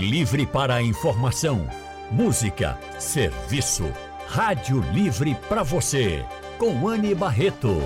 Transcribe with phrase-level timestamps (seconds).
[0.00, 1.66] Livre para a informação,
[2.10, 3.90] música, serviço.
[4.28, 6.22] Rádio Livre para você,
[6.58, 7.82] com Anne Barreto.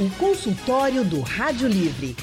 [0.00, 2.16] O consultório do Rádio Livre.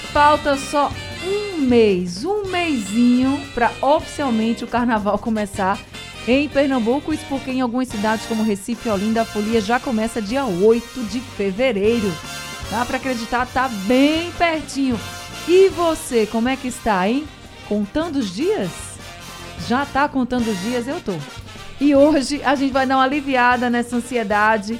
[0.00, 0.90] Falta só
[1.24, 5.78] um mês, um mêsinho para oficialmente o carnaval começar
[6.26, 7.12] em Pernambuco.
[7.12, 11.04] Isso porque em algumas cidades como Recife e Olinda a folia já começa dia 8
[11.04, 12.12] de fevereiro.
[12.70, 14.98] Dá para acreditar, tá bem pertinho.
[15.46, 17.26] E você, como é que está, hein?
[17.66, 18.70] Contando os dias?
[19.66, 20.86] Já tá contando os dias?
[20.86, 21.14] Eu tô.
[21.80, 24.78] E hoje a gente vai dar uma aliviada nessa ansiedade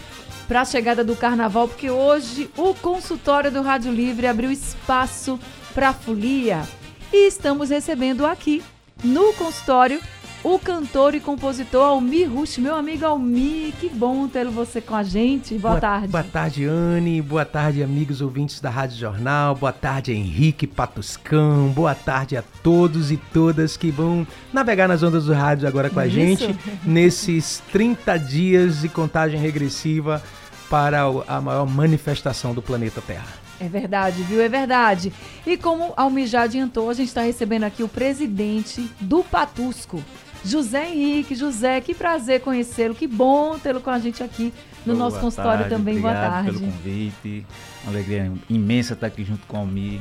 [0.49, 5.39] para a chegada do carnaval, porque hoje o consultório do Rádio Livre abriu espaço
[5.75, 6.67] para a folia.
[7.13, 8.63] E estamos recebendo aqui
[9.05, 10.01] no consultório
[10.43, 15.03] o cantor e compositor Almir Rush, meu amigo Almir, que bom ter você com a
[15.03, 15.55] gente.
[15.59, 16.09] Boa, boa, tarde.
[16.09, 17.21] Boa tarde, Anne.
[17.21, 19.55] Boa tarde, amigos ouvintes da Rádio Jornal.
[19.55, 21.69] Boa tarde, Henrique Patuscão.
[21.69, 26.01] Boa tarde a todos e todas que vão navegar nas ondas do rádio agora com
[26.01, 26.17] a Isso.
[26.17, 30.23] gente nesses 30 dias de contagem regressiva
[30.71, 33.49] para a maior manifestação do planeta Terra.
[33.61, 34.41] É verdade, viu?
[34.41, 35.13] É verdade.
[35.45, 40.03] E como Almir já adiantou, a gente está recebendo aqui o presidente do Patusco,
[40.49, 41.35] José Henrique.
[41.35, 44.53] José, que prazer conhecê-lo, que bom tê-lo com a gente aqui
[44.85, 46.01] no Boa nosso consultório tarde, também.
[46.01, 46.53] Boa tarde.
[46.53, 47.47] pelo convite.
[47.85, 50.01] Uma alegria imensa estar aqui junto com o Almir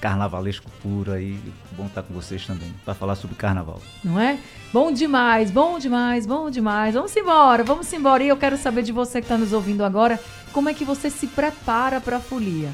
[0.00, 1.38] carnavalesco puro aí.
[1.72, 3.80] Bom estar com vocês também, para falar sobre carnaval.
[4.02, 4.38] Não é?
[4.72, 6.94] Bom demais, bom demais, bom demais.
[6.94, 8.24] Vamos embora, vamos embora.
[8.24, 10.18] E eu quero saber de você que está nos ouvindo agora,
[10.52, 12.70] como é que você se prepara para a folia?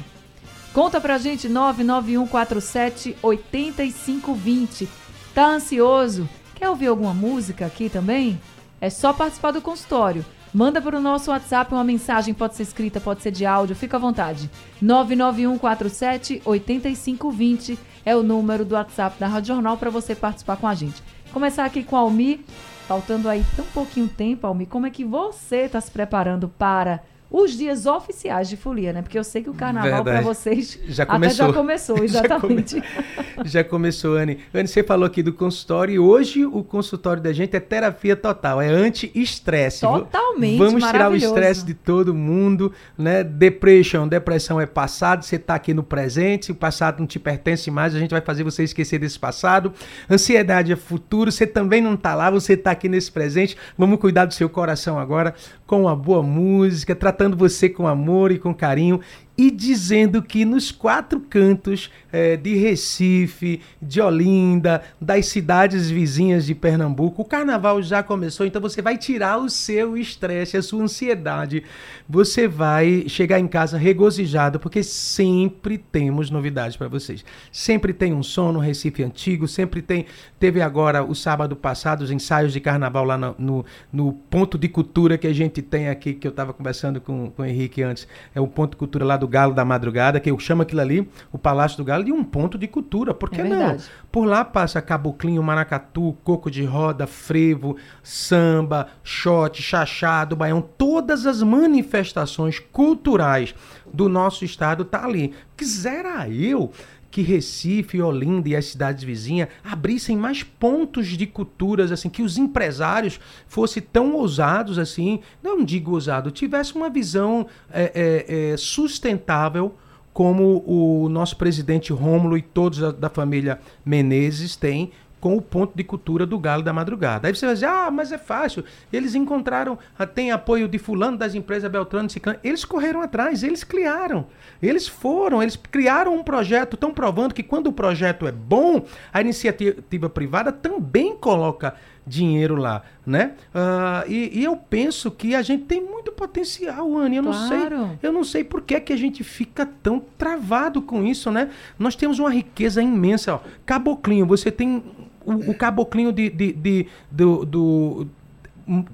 [0.73, 4.87] Conta pra gente 99147 8520.
[5.33, 6.27] Tá ansioso?
[6.57, 8.41] Quer ouvir alguma música aqui também?
[8.81, 10.25] É só participar do consultório.
[10.51, 13.97] Manda para o nosso WhatsApp uma mensagem, pode ser escrita, pode ser de áudio, fica
[13.97, 14.49] à vontade.
[14.81, 20.73] 99147 8520 é o número do WhatsApp da Rádio Jornal para você participar com a
[20.73, 21.03] gente.
[21.31, 22.43] Começar aqui com a Almi,
[22.87, 27.57] faltando aí tão pouquinho tempo, Almi, como é que você está se preparando para os
[27.57, 29.01] dias oficiais de folia, né?
[29.01, 31.45] Porque eu sei que o carnaval para vocês já começou.
[31.45, 32.75] Até já começou, exatamente.
[32.75, 33.43] já, come...
[33.49, 34.39] já, começou, Anne.
[34.53, 38.61] Anne, você falou aqui do consultório e hoje o consultório da gente é terapia total,
[38.61, 39.81] é anti-estresse.
[39.81, 43.23] Totalmente, Vamos tirar o estresse de todo mundo, né?
[43.23, 47.69] Depression, depressão é passado, você está aqui no presente, se o passado não te pertence
[47.69, 49.73] mais, a gente vai fazer você esquecer desse passado.
[50.09, 53.57] Ansiedade é futuro, você também não está lá, você está aqui nesse presente.
[53.77, 55.33] Vamos cuidar do seu coração agora
[55.65, 58.99] com uma boa música, tratando você com amor e com carinho
[59.37, 66.55] e dizendo que nos quatro cantos é, de Recife, de Olinda, das cidades vizinhas de
[66.55, 71.63] Pernambuco, o carnaval já começou, então você vai tirar o seu estresse, a sua ansiedade.
[72.09, 77.23] Você vai chegar em casa regozijado, porque sempre temos novidades para vocês.
[77.51, 80.07] Sempre tem um som no Recife Antigo, sempre tem.
[80.39, 84.67] Teve agora, o sábado passado, os ensaios de carnaval lá no, no, no ponto de
[84.67, 88.07] cultura que a gente tem aqui, que eu estava conversando com, com o Henrique antes.
[88.33, 90.79] É o ponto de cultura lá do do Galo da Madrugada, que eu chamo aquilo
[90.79, 93.13] ali, o Palácio do Galo, de um ponto de cultura.
[93.13, 93.77] Por que é não?
[94.09, 101.43] Por lá passa caboclinho, maracatu, coco de roda, frevo, samba, shot, chachado, baião, todas as
[101.43, 103.53] manifestações culturais
[103.93, 105.33] do nosso estado tá ali.
[105.55, 106.71] Quisera eu
[107.17, 112.37] que Recife, Olinda e as cidades vizinhas abrissem mais pontos de culturas, assim, que os
[112.37, 117.91] empresários fossem tão ousados assim, não digo ousado, tivesse uma visão é,
[118.29, 119.73] é, é, sustentável
[120.13, 125.75] como o nosso presidente Rômulo e todos da, da família Menezes têm com o ponto
[125.75, 127.27] de cultura do Galo da Madrugada.
[127.27, 128.63] Aí você vai dizer, ah, mas é fácil.
[128.91, 132.39] Eles encontraram, ah, tem apoio de fulano das empresas Beltrano, Ciclano.
[132.43, 134.27] Eles correram atrás, eles criaram.
[134.61, 139.21] Eles foram, eles criaram um projeto, estão provando que quando o projeto é bom, a
[139.21, 141.75] iniciativa privada também coloca
[142.07, 143.33] dinheiro lá, né?
[143.53, 147.17] Uh, e, e, eu penso que a gente tem muito potencial, Anne.
[147.17, 147.39] Eu claro.
[147.39, 151.29] não sei, eu não sei por que, que a gente fica tão travado com isso,
[151.29, 151.49] né?
[151.77, 153.35] Nós temos uma riqueza imensa.
[153.35, 153.39] Ó.
[153.65, 154.83] Caboclinho, você tem
[155.25, 158.07] o, o caboclinho de, de, de do, do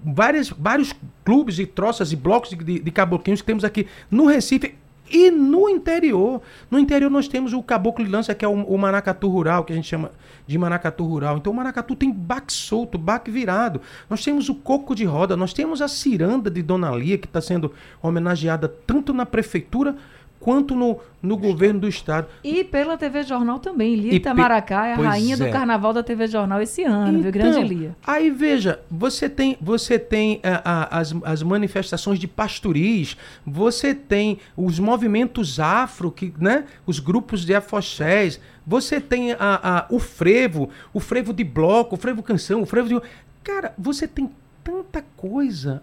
[0.03, 0.93] várias, vários
[1.23, 4.75] clubes e troças e blocos de, de caboclinhos que temos aqui no Recife
[5.13, 6.41] e no interior.
[6.71, 9.71] No interior nós temos o caboclo de lança, que é o, o, maracatu rural, que
[9.71, 10.11] a gente chama
[10.47, 11.37] de maracatu rural.
[11.37, 13.79] Então o maracatu tem baque solto, baque virado.
[14.09, 17.39] Nós temos o coco de roda, nós temos a ciranda de Dona Lia, que está
[17.39, 17.71] sendo
[18.01, 19.95] homenageada tanto na prefeitura
[20.43, 22.27] quanto no, no governo do estado.
[22.43, 23.95] E pela TV Jornal também.
[23.95, 25.49] Lia Itamaracá é a rainha do é.
[25.49, 27.31] carnaval da TV Jornal esse ano, viu?
[27.31, 27.95] Grande Então, Lia.
[28.05, 34.37] Aí veja, você tem, você tem ah, ah, as, as manifestações de pastoris, você tem
[34.57, 38.37] os movimentos afro, que, né, os grupos de afoxés,
[38.67, 42.89] você tem a, a- o frevo, o frevo de bloco, o frevo canção, o frevo
[42.89, 43.01] de.
[43.45, 44.29] Cara, você tem
[44.61, 45.81] tanta coisa.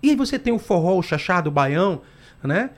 [0.00, 2.02] E aí você tem o forró, o chachado, o baião,
[2.40, 2.70] né?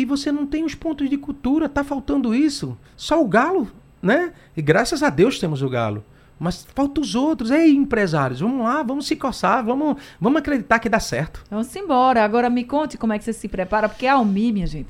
[0.00, 2.74] E você não tem os pontos de cultura, tá faltando isso.
[2.96, 3.70] Só o galo,
[4.00, 4.32] né?
[4.56, 6.02] E graças a Deus temos o galo.
[6.38, 7.50] Mas falta os outros.
[7.50, 11.44] Ei, empresários, vamos lá, vamos se coçar, vamos, vamos acreditar que dá certo.
[11.50, 12.24] Vamos embora.
[12.24, 14.88] Agora me conte como é que você se prepara, porque a Almi, minha gente,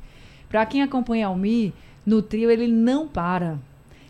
[0.48, 1.74] pra quem acompanha a Almi,
[2.06, 3.58] no trio ele não para.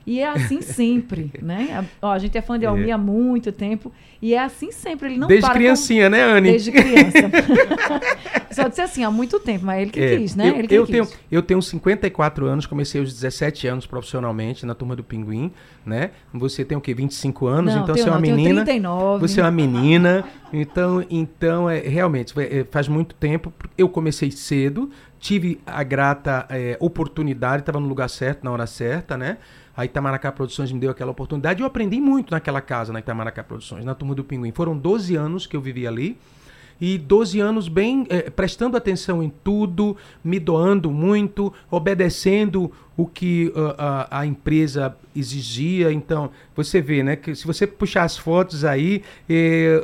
[0.06, 1.84] E é assim sempre, né?
[2.02, 3.92] A, ó, a gente é fã de Almi há muito tempo
[4.22, 5.54] e é assim sempre, ele não Desde para.
[5.54, 6.50] com- criancinha, né, Anne?
[6.50, 7.30] Desde criança.
[8.50, 10.48] Só disse assim, há muito tempo, mas ele que É, quis, né?
[10.50, 10.92] Eu, ele que eu quis.
[10.92, 15.52] tenho, eu tenho 54 anos, comecei aos 17 anos profissionalmente na turma do Pinguim,
[15.86, 16.10] né?
[16.34, 16.92] Você tem o quê?
[16.92, 18.64] 25 anos, Não, então tenho você é uma não, tenho menina.
[18.64, 19.20] 39.
[19.28, 23.52] Você é uma menina, então, então é, realmente é, faz muito tempo.
[23.78, 29.16] Eu comecei cedo, tive a grata é, oportunidade, estava no lugar certo, na hora certa,
[29.16, 29.38] né?
[29.80, 33.82] A Itamaracá Produções me deu aquela oportunidade eu aprendi muito naquela casa, na Itamaracá Produções,
[33.82, 34.52] na turma do Pinguim.
[34.52, 36.18] Foram 12 anos que eu vivi ali
[36.80, 43.52] e 12 anos bem eh, prestando atenção em tudo, me doando muito, obedecendo o que
[43.56, 45.92] ah, a, a empresa exigia.
[45.92, 49.80] Então, você vê, né, que se você puxar as fotos aí, eh,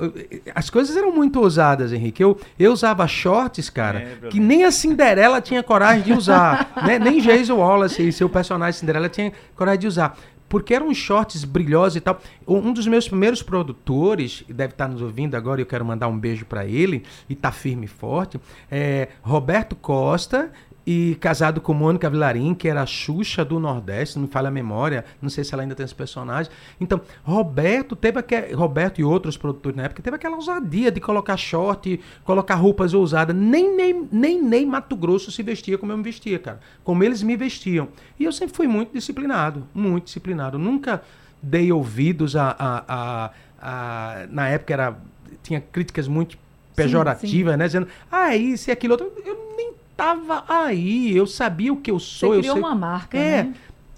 [0.54, 2.22] as coisas eram muito ousadas, Henrique.
[2.22, 6.98] Eu, eu usava shorts, cara, Lembro, que nem a Cinderela tinha coragem de usar, né?
[6.98, 10.18] Nem Jason Wallace, seu personagem Cinderela tinha coragem de usar.
[10.48, 12.20] Porque eram shorts brilhosos e tal.
[12.46, 16.44] Um dos meus primeiros produtores, deve estar nos ouvindo agora, eu quero mandar um beijo
[16.46, 18.40] para ele, e tá firme e forte,
[18.70, 20.52] é Roberto Costa,
[20.86, 24.50] e casado com Mônica Vilarim, que era a Xuxa do Nordeste, não me falha a
[24.52, 26.50] memória, não sei se ela ainda tem esse personagem.
[26.80, 31.36] Então, Roberto teve aquele, Roberto e outros produtores na época, teve aquela ousadia de colocar
[31.36, 33.34] short, colocar roupas ousadas.
[33.34, 36.60] Nem, nem, nem, nem Mato Grosso se vestia como eu me vestia, cara.
[36.84, 37.88] Como eles me vestiam.
[38.18, 40.56] E eu sempre fui muito disciplinado, muito disciplinado.
[40.58, 41.02] Nunca
[41.42, 42.54] dei ouvidos a.
[42.58, 43.30] a, a,
[43.60, 44.96] a- na época era,
[45.42, 46.38] tinha críticas muito
[46.76, 47.66] pejorativas, né?
[47.66, 49.10] Dizendo, ah, isso e aquilo outro.
[49.24, 52.34] Eu nem tava aí, eu sabia o que eu Você sou.
[52.34, 53.54] eu criou sei- uma marca, é, né?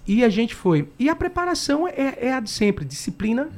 [0.07, 0.87] e a gente foi.
[0.97, 3.49] E a preparação é, é a de sempre, disciplina.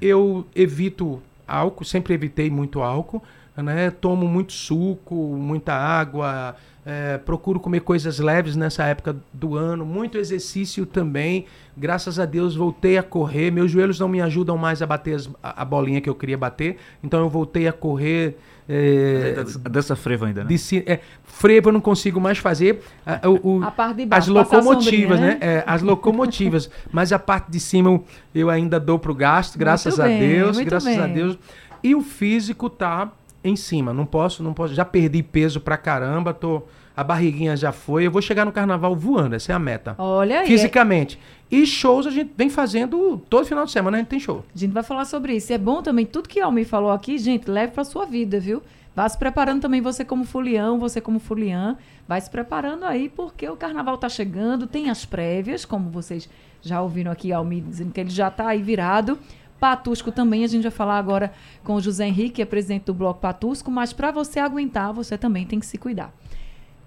[0.00, 3.22] Eu evito álcool, sempre evitei muito álcool,
[3.56, 3.90] né?
[3.90, 6.54] Tomo muito suco, muita água,
[6.92, 11.44] é, procuro comer coisas leves nessa época do ano, muito exercício também.
[11.76, 13.52] Graças a Deus voltei a correr.
[13.52, 16.36] Meus joelhos não me ajudam mais a bater as- a, a bolinha que eu queria
[16.36, 18.36] bater, então eu voltei a correr.
[18.68, 20.48] é, A dança frevo ainda, né?
[20.48, 22.80] de é, frevo eu não consigo mais fazer.
[23.06, 25.38] a- o- o- A parte de as baixo, passar a locomotivas, sombrinha, né?
[25.40, 26.70] É, as locomotivas.
[26.92, 28.00] Mas a parte de cima
[28.34, 31.14] eu, ainda dou pro gasto, graças Muito a bem, Deus, muito graças a bem.
[31.14, 31.38] Deus.
[31.82, 33.10] E o físico tá
[33.42, 33.92] em cima.
[33.92, 34.74] Não posso, não posso.
[34.74, 36.62] Já perdi peso pra caramba, tô
[36.96, 38.06] a barriguinha já foi.
[38.06, 39.94] Eu vou chegar no carnaval voando, essa é a meta.
[39.96, 40.46] Olha aí.
[40.46, 41.18] Fisicamente.
[41.50, 44.44] E shows a gente vem fazendo todo final de semana, a gente tem show.
[44.54, 45.50] A gente vai falar sobre isso.
[45.52, 48.38] E é bom também, tudo que a Almi falou aqui, gente, leve pra sua vida,
[48.38, 48.62] viu?
[48.94, 51.76] Vá se preparando também, você como fulião, você como fuliã,
[52.06, 56.28] vai se preparando aí, porque o carnaval tá chegando, tem as prévias, como vocês
[56.60, 59.18] já ouviram aqui Almi dizendo que ele já tá aí virado.
[59.60, 62.94] Patusco também, a gente vai falar agora com o José Henrique, que é presidente do
[62.94, 66.12] Bloco Patusco, mas para você aguentar, você também tem que se cuidar.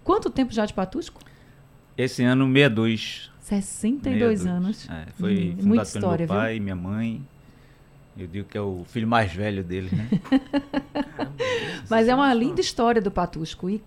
[0.03, 1.21] Quanto tempo já de Patusco?
[1.97, 3.31] Esse ano, 62.
[3.39, 4.45] 62 62.
[4.47, 4.89] anos.
[4.89, 6.43] É, foi Hum, fundado muita pelo história, meu viu?
[6.43, 7.21] pai e minha mãe.
[8.17, 10.09] Eu digo que é o filho mais velho dele, né?
[11.89, 13.69] Mas é uma linda história do Patusco.
[13.69, 13.83] E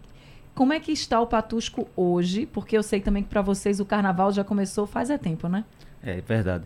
[0.54, 2.46] como é que está o Patusco hoje?
[2.46, 5.64] Porque eu sei também que para vocês o carnaval já começou faz é tempo, né?
[6.02, 6.64] É verdade.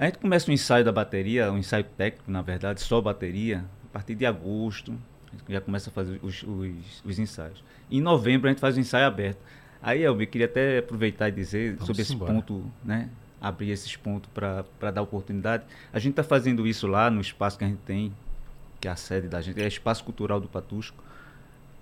[0.00, 3.92] A gente começa o ensaio da bateria, um ensaio técnico, na verdade, só bateria, a
[3.92, 4.92] partir de agosto.
[5.28, 7.62] A gente já começa a fazer os, os- os ensaios.
[7.90, 9.38] Em novembro a gente faz o ensaio aberto.
[9.82, 12.32] Aí, Elber, queria até aproveitar e dizer Vamos sobre esse embora.
[12.32, 13.10] ponto, né?
[13.40, 15.64] Abrir esses pontos para dar oportunidade.
[15.92, 18.12] A gente está fazendo isso lá no espaço que a gente tem,
[18.80, 21.02] que é a sede da gente, é o Espaço Cultural do Patusco.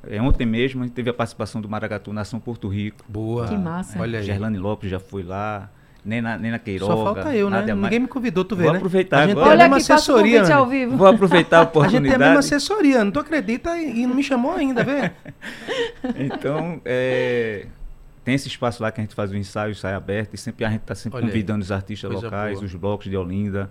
[0.08, 3.04] É, ontem mesmo a gente teve a participação do Maracatu Nação Porto Rico.
[3.08, 3.46] Boa.
[3.48, 3.98] Que massa.
[4.00, 4.24] Olha aí.
[4.24, 5.68] Gerlane Lopes já foi lá.
[6.08, 6.92] Nena, Nena Queiroga.
[6.94, 7.62] Só falta eu, né?
[7.74, 8.78] Ninguém me convidou, tu vê, Vou né?
[8.78, 9.50] aproveitar a gente agora.
[9.50, 10.70] tem a Olha o assessoria, ao Anne.
[10.70, 10.96] vivo.
[10.96, 12.38] Vou aproveitar a A gente tem a mesma oportunidade.
[12.38, 15.12] assessoria, não tu acredita e, não me chamou ainda, vê?
[16.16, 17.66] Então, é,
[18.24, 20.64] tem esse espaço lá que a gente faz o ensaio, o ensaio aberto, e sempre
[20.64, 22.64] a gente está sempre Olha aí, convidando os artistas coisa locais, boa.
[22.64, 23.70] os blocos de Olinda,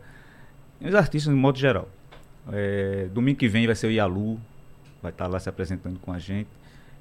[0.79, 1.89] e os artistas no modo geral.
[2.53, 4.39] É, domingo que vem vai ser o Yalu,
[5.01, 6.50] vai estar lá se apresentando com a gente.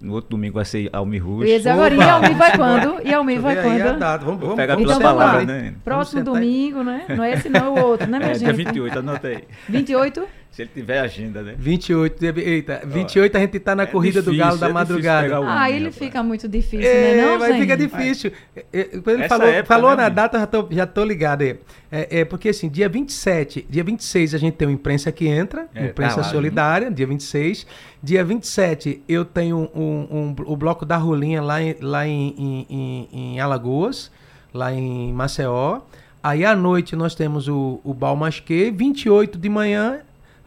[0.00, 1.46] No outro domingo vai ser Almi Rush.
[1.46, 2.00] dizer agora, e!
[2.00, 3.00] Almi vai quando?
[3.02, 3.98] E Almi vai ver aí a quando?
[3.98, 4.24] data.
[4.24, 5.60] Vamos, vamos, Pega vamos pela Então, palavra, vamos lá.
[5.62, 5.74] né?
[5.84, 6.40] Próximo sentar aí.
[6.40, 7.04] domingo, né?
[7.08, 8.44] Não é esse não, é o outro, né, minha É, gente?
[8.44, 9.44] dia 28, anota aí.
[9.68, 10.24] 28?
[10.50, 11.54] Se ele tiver agenda, né?
[11.58, 14.72] 28, de- eita, 28 a gente tá na É corrida do difícil, Galo da é
[14.72, 15.22] madrugada.
[15.24, 15.98] pegar o Ah, ele rapaz.
[15.98, 17.60] fica muito difícil, É, né, não, mas Zen?
[17.60, 18.32] fica difícil.
[18.56, 20.16] É, é, quando ele Essa falou, época, falou né, na amigo?
[20.16, 21.58] data, já tô, já tô ligado aí.
[21.92, 25.66] É, é porque assim, dia 27, dia 26 a gente tem o Imprensa que entra,
[25.74, 27.66] É, Imprensa tá lá, Solidária, dia 26.
[28.02, 32.66] Dia 27 eu tenho um, um- o Bloco da Rolinha lá em, lá em, em-
[32.70, 34.10] em- em Alagoas,
[34.54, 35.80] lá em Maceió.
[36.22, 39.98] Aí à noite nós temos o, o Balmasque, 28 de manhã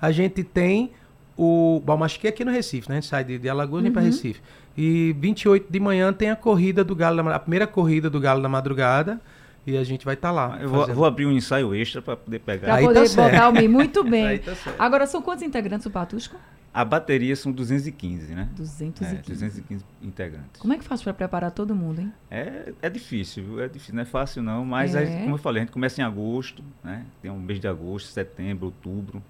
[0.01, 0.91] a gente tem
[1.38, 2.98] o Balmasque aqui no Recife, né?
[2.98, 4.41] A gente sai de, de Alagoas e vem para Recife.
[4.77, 8.41] E 28 de manhã tem a corrida do Galo da a primeira corrida do Galo
[8.41, 9.20] da madrugada
[9.65, 10.58] e a gente vai estar lá.
[10.62, 12.77] Eu vou, vou abrir um ensaio extra para poder pegar.
[12.77, 13.32] Tá poder certo.
[13.32, 13.68] botar o Mi.
[13.68, 14.39] Muito bem.
[14.63, 14.74] Tá.
[14.77, 16.36] Agora, são quantos integrantes o Patusco?
[16.74, 18.48] A bateria são 215, né?
[18.56, 19.15] 215.
[19.15, 20.62] É, 215 integrantes.
[20.62, 22.13] Como é que faz pra preparar todo mundo, hein?
[22.29, 23.62] É, é difícil, viu?
[23.62, 25.00] é difícil, não é fácil não, mas É.
[25.00, 27.06] aí, como eu falei, a gente começa em agosto, né?
[27.22, 29.22] Tem um mês de agosto, setembro, outubro,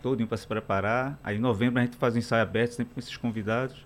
[0.00, 1.18] todinho para se preparar.
[1.22, 3.76] Aí em novembro a gente faz o ensaio aberto sempre com esses convidados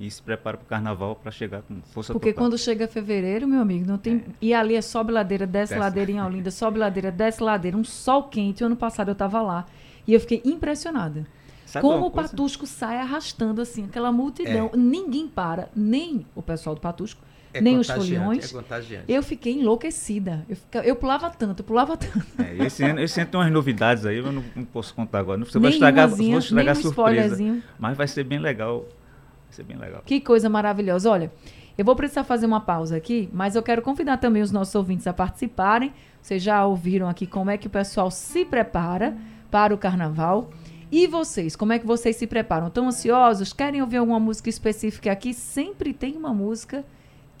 [0.00, 2.44] e se prepara para o carnaval para chegar com força Porque total.
[2.44, 4.24] quando chega fevereiro, meu amigo, não tem.
[4.40, 5.80] E ali é sobe ladeira, desce Desce.
[5.80, 8.62] ladeira em Olinda, sobe ladeira, desce ladeira, um sol quente.
[8.62, 9.66] O ano passado eu tava lá
[10.06, 11.26] e eu fiquei impressionada.
[11.64, 12.10] Sabe Como o?
[12.10, 14.70] Patusco sai arrastando assim, aquela multidão.
[14.74, 17.20] Ninguém para, nem o pessoal do Patusco,
[17.54, 18.90] É nem os contagiante, foliões.
[18.90, 19.04] É.
[19.08, 20.44] Eu fiquei enlouquecida.
[20.48, 22.24] Eu, fica- eu pulava tanto, eu pulava tanto.
[22.38, 25.38] É, esse, ano, esse ano tem umas novidades aí, eu não, não posso contar agora.
[25.38, 27.62] Não, você vai estragar, vou estragar nem um surpresa.
[27.78, 28.80] Mas vai ser bem legal.
[28.80, 30.02] Vai ser bem legal.
[30.04, 31.10] Que coisa maravilhosa.
[31.10, 31.30] Olha,
[31.76, 35.06] eu vou precisar fazer uma pausa aqui, mas eu quero convidar também os nossos ouvintes
[35.06, 35.92] a participarem.
[36.20, 39.16] Vocês já ouviram aqui como é que o pessoal se prepara
[39.50, 40.50] para o carnaval.
[40.90, 42.66] E vocês, como é que vocês se preparam?
[42.66, 43.52] Estão ansiosos?
[43.52, 45.32] Querem ouvir alguma música específica aqui?
[45.32, 46.84] Sempre tem uma música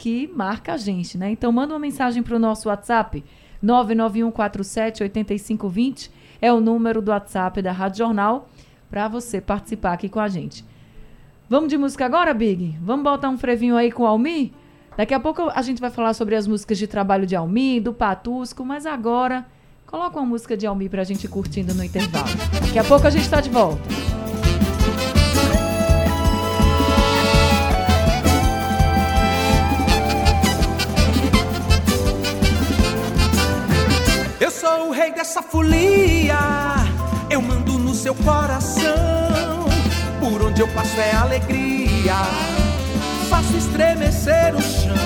[0.02, 1.30] que marca a gente, né?
[1.30, 3.24] Então manda uma mensagem para o nosso WhatsApp
[3.64, 8.48] 991478520 é o número do WhatsApp da Rádio Jornal
[8.90, 10.64] para você participar aqui com a gente.
[11.48, 12.76] Vamos de música agora, Big?
[12.82, 14.52] Vamos botar um frevinho aí com o Almi?
[14.96, 17.94] Daqui a pouco a gente vai falar sobre as músicas de trabalho de Almi, do
[17.94, 19.46] Patusco, mas agora
[19.86, 22.26] coloca uma música de Almi pra gente ir curtindo no intervalo.
[22.60, 23.88] Daqui a pouco a gente tá de volta.
[34.42, 36.36] Eu sou o rei dessa folia,
[37.30, 38.82] eu mando no seu coração.
[40.18, 42.16] Por onde eu passo é alegria,
[43.30, 44.96] faço estremecer o chão.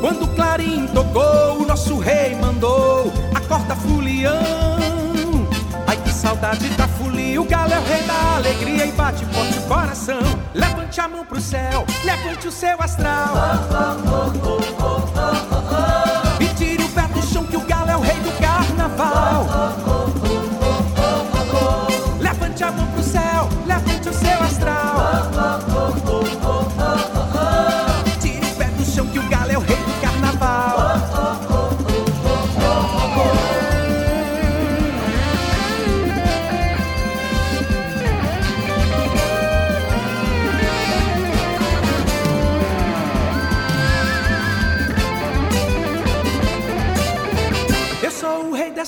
[0.00, 4.40] Quando o clarim tocou, o nosso rei mandou a corda fulião.
[5.86, 9.56] Ai que saudade da folia, o galo é o rei da alegria e bate forte
[9.56, 10.18] o coração.
[10.52, 13.34] Levante a mão pro céu, levante o seu astral.
[13.36, 15.21] E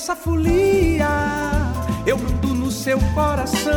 [0.05, 1.07] dessa folia,
[2.05, 3.71] eu mando no seu coração.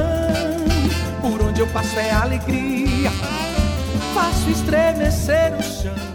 [1.23, 3.11] Por onde eu passo é alegria,
[4.13, 6.08] faço estremecer o chão.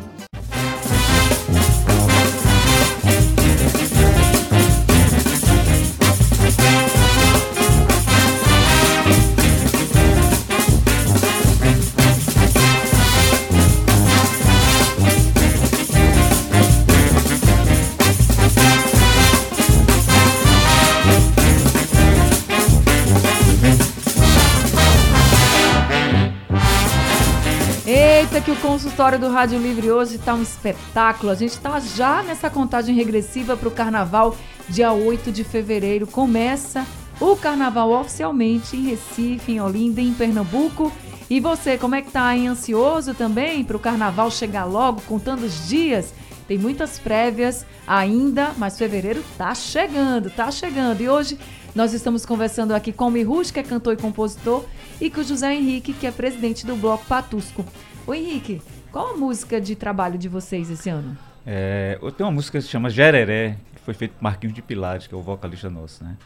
[28.63, 31.33] Consultório do Rádio Livre hoje tá um espetáculo.
[31.33, 34.37] A gente tá já nessa contagem regressiva para o carnaval,
[34.69, 36.07] dia 8 de fevereiro.
[36.07, 36.87] Começa
[37.19, 40.93] o carnaval oficialmente em Recife, em Olinda, em Pernambuco.
[41.29, 45.67] E você, como é que tá ansioso também para o carnaval chegar logo, contando os
[45.67, 46.13] dias?
[46.47, 51.01] Tem muitas prévias ainda, mas fevereiro tá chegando, tá chegando.
[51.01, 51.37] E hoje
[51.75, 54.63] nós estamos conversando aqui com o Mirush, que é cantor e compositor,
[55.01, 57.65] e com o José Henrique, que é presidente do Bloco Patusco.
[58.05, 61.17] Ô Henrique, qual a música de trabalho de vocês esse ano?
[61.45, 64.61] É, eu tenho uma música que se chama Jereré, que foi feita por Marquinhos de
[64.61, 66.17] Pilares, que é o vocalista nosso, né?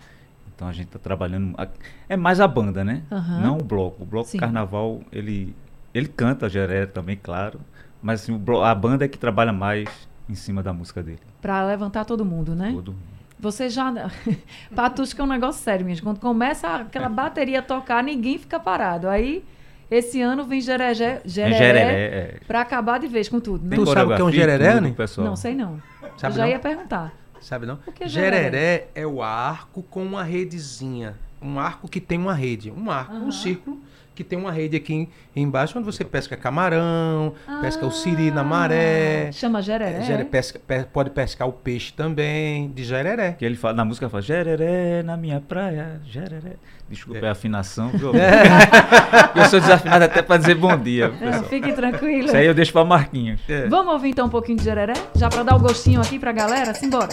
[0.55, 1.55] Então a gente tá trabalhando.
[2.09, 3.03] É mais a banda, né?
[3.11, 3.41] Aham.
[3.41, 4.01] Não o bloco.
[4.03, 4.39] O bloco Sim.
[4.39, 5.55] carnaval, ele,
[5.93, 7.59] Ele canta Geré também, claro.
[8.01, 9.87] Mas assim, o blo- a banda é que trabalha mais
[10.27, 11.19] em cima da música dele.
[11.41, 12.71] Pra levantar todo mundo, né?
[12.73, 13.03] Todo mundo.
[13.39, 13.91] Você já.
[14.75, 16.03] Patusca é um negócio sério, minha gente.
[16.03, 19.07] Quando começa aquela bateria a tocar, ninguém fica parado.
[19.07, 19.43] Aí,
[19.89, 22.39] esse ano vem Gereré, É Gereré, Gereré, é.
[22.47, 23.75] pra acabar de vez com tudo, né?
[23.75, 24.93] Tu sabe o que é um gereré, tudo, né?
[24.95, 25.27] pessoal.
[25.27, 25.81] Não sei não.
[26.17, 26.49] Sabe Eu já não?
[26.49, 27.13] ia perguntar.
[27.39, 27.79] Sabe não?
[27.85, 28.43] O que é gereré?
[28.45, 28.87] gereré?
[28.95, 31.15] é o arco com uma redezinha.
[31.41, 32.71] Um arco que tem uma rede.
[32.71, 33.31] Um arco, um Aham.
[33.31, 33.79] círculo
[34.15, 38.41] que tem uma rede aqui em- embaixo onde você pesca camarão, pesca o siri na
[38.41, 39.31] Ah, maré.
[39.31, 40.01] Chama Gereré?
[40.01, 43.33] Gere- pesca- pe- pode pescar o peixe também, de gereré.
[43.33, 46.53] Que ele fala, na música fala, Gereré na minha praia, Gereré.
[46.89, 47.29] Desculpa É.
[47.29, 48.11] a afinação, viu?
[49.35, 51.43] eu sou desafinado até pra dizer bom dia, Não, pessoal.
[51.43, 52.27] fique tranquilo.
[52.27, 53.41] Isso aí eu deixo pra Marquinhos.
[53.49, 53.67] É.
[53.67, 54.93] Vamos ouvir então um pouquinho de Gereré?
[55.15, 56.73] Já pra dar o gostinho aqui pra galera?
[56.73, 57.09] Simbora.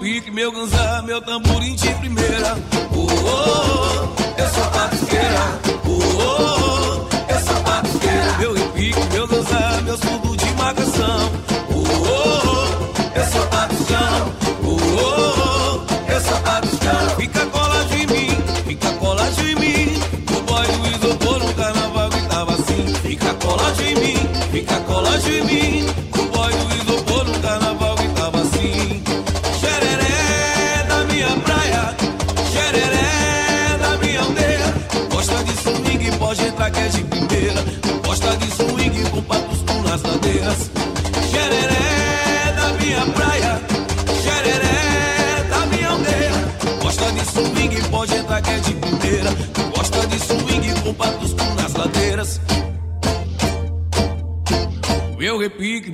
[0.00, 2.56] Meu repique, meu ganzá, meu tamborim de primeira.
[2.90, 5.60] Oh, oh, eu sou patusqueira.
[5.84, 8.38] Oh, oh, eu sou patusqueira.
[8.38, 11.30] Meu repique, meu ganzá, meu surdo de marcação.
[11.68, 14.32] Oh, oh, eu sou patuscão.
[14.64, 17.10] Oh, oh, oh, eu sou patuscão.
[17.16, 18.30] Fica colado em mim,
[18.66, 20.02] fica colado em mim.
[20.34, 22.94] O boy do isopor no carnaval gritava assim.
[23.02, 24.16] Fica colado em mim,
[24.50, 25.99] fica colado em mim.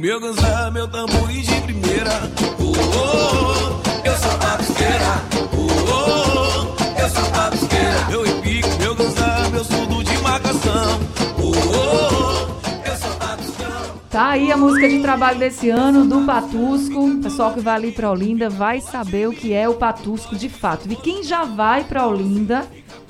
[0.07, 2.13] Meu ganzá, meu tamborim de primeira.
[2.61, 5.21] Oh, oh, eu sou patusqueira.
[5.53, 8.07] Oh, oh, oh, eu sou patusqueira.
[8.09, 11.01] Meu repique, meu ganzá, meu surdo de marcação.
[11.41, 14.01] Oh, oh, eu sou patuscão.
[14.09, 17.05] Tá aí a música de trabalho desse ano do Patusco.
[17.05, 20.49] O pessoal que vai ali pra Olinda vai saber o que é o Patusco de
[20.49, 20.89] fato.
[20.89, 22.65] E quem já vai pra Olinda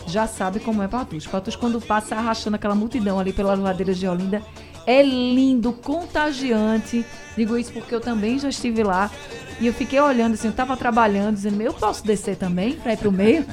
[0.06, 1.30] já sabe como é Patusco.
[1.30, 4.40] Patusco quando passa arrastando aquela multidão ali pelas ladeiras de Olinda
[4.86, 7.04] é lindo, contagiante.
[7.36, 9.10] Digo isso porque eu também já estive lá.
[9.58, 12.98] E eu fiquei olhando assim, eu tava trabalhando, dizendo, eu posso descer também pra ir
[12.98, 13.44] pro meio?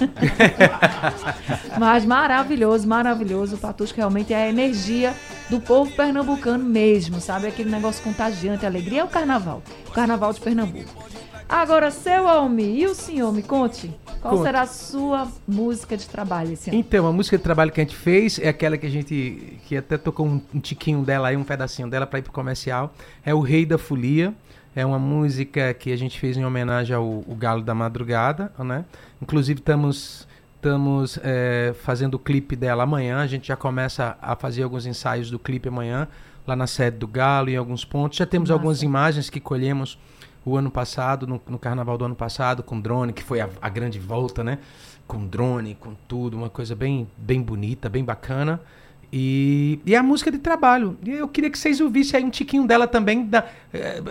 [1.79, 3.55] Mas maravilhoso, maravilhoso.
[3.55, 5.13] O Patusco realmente é a energia
[5.49, 7.47] do povo pernambucano mesmo, sabe?
[7.47, 9.61] Aquele negócio contagiante, alegria é o carnaval.
[9.87, 11.12] O carnaval de Pernambuco.
[11.53, 16.53] Agora, seu Almi, e o senhor, me conte, qual será a sua música de trabalho
[16.53, 16.79] esse ano?
[16.79, 19.77] Então, a música de trabalho que a gente fez é aquela que a gente, que
[19.77, 22.91] até tocou um, um tiquinho dela aí, um pedacinho dela para ir pro comercial,
[23.23, 24.33] é o Rei da Folia.
[24.75, 28.83] É uma música que a gente fez em homenagem ao, Galo da Madrugada, né?
[29.21, 33.19] Inclusive estamos estamos é, fazendo o clipe dela amanhã.
[33.19, 36.07] A gente já começa a fazer alguns ensaios do clipe amanhã
[36.47, 38.17] lá na sede do Galo em alguns pontos.
[38.17, 38.59] Já temos Massa.
[38.59, 39.99] algumas imagens que colhemos
[40.45, 43.69] o ano passado, no, no carnaval do ano passado, com drone, que foi a, a
[43.69, 44.59] grande volta, né?
[45.07, 48.59] Com drone, com tudo, uma coisa bem, bem bonita, bem bacana.
[49.15, 50.97] E, e a música de trabalho.
[51.05, 54.01] E eu queria que vocês ouvissem aí um tiquinho dela também, da, eh,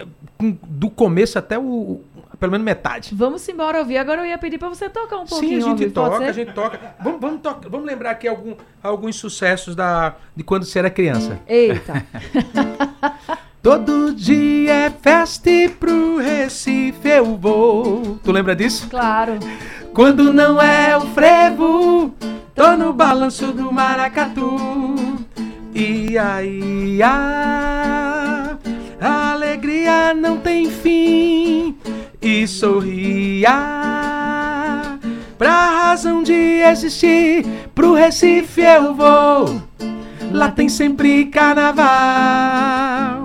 [0.63, 2.03] do começo até o,
[2.39, 3.13] pelo menos metade.
[3.13, 3.97] Vamos embora ouvir.
[3.99, 5.57] Agora eu ia pedir pra você tocar um Sim, pouquinho.
[5.59, 6.95] a gente pode toca, a gente toca.
[7.03, 11.41] Vamos, vamos, toca- vamos lembrar aqui algum, alguns sucessos da, de quando você era criança.
[11.49, 12.07] Eita.
[13.63, 18.19] Todo dia é festa e pro Recife eu vou.
[18.25, 18.89] Tu lembra disso?
[18.91, 19.39] claro.
[19.95, 22.13] Quando não é o frevo,
[22.55, 24.57] tô no balanço do maracatu.
[25.75, 28.59] E aí, a,
[29.01, 31.77] a alegria não tem fim.
[32.21, 33.51] E sorria
[35.39, 37.45] pra razão de existir.
[37.75, 39.63] Pro Recife eu vou.
[40.33, 43.23] Lá tem sempre carnaval.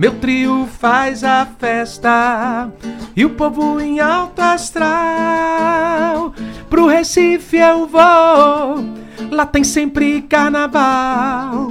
[0.00, 2.72] Meu trio faz a festa
[3.14, 6.32] e o povo em alto astral.
[6.70, 8.82] Pro Recife eu vou,
[9.30, 11.70] lá tem sempre carnaval.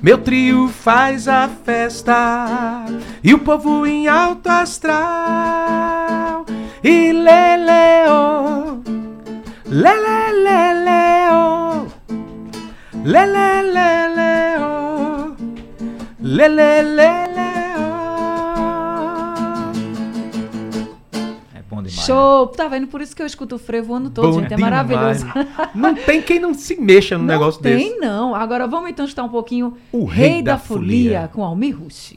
[0.00, 2.84] Meu trio faz a festa
[3.20, 6.46] e o povo em alto astral.
[6.84, 8.80] E leleo,
[9.66, 10.28] leleleleo,
[13.02, 14.44] leleleleo.
[16.26, 17.23] Leleleleo.
[22.06, 22.46] Show!
[22.48, 22.86] Tá vendo?
[22.86, 24.52] Por isso que eu escuto o frevo o ano todo, Bom gente.
[24.52, 24.72] É demais.
[25.24, 25.26] maravilhoso.
[25.74, 27.96] Não tem quem não se mexa num não negócio tem, desse.
[28.00, 28.34] não.
[28.34, 31.30] Agora vamos então escutar um pouquinho O Rei, Rei da, da Folia, Folia.
[31.32, 32.14] com Almir Rush.